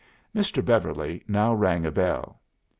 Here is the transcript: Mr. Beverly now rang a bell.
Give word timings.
Mr. 0.35 0.65
Beverly 0.65 1.23
now 1.27 1.53
rang 1.53 1.85
a 1.85 1.91
bell. 1.91 2.41